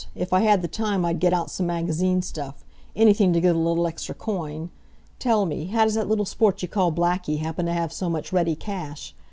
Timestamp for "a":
3.55-3.59